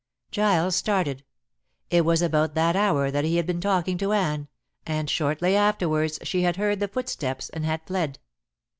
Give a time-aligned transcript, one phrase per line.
[0.31, 1.23] Giles started.
[1.91, 4.47] It was about that hour that he had been talking to Anne,
[4.83, 8.17] and shortly afterwards she had heard the footsteps and had fled.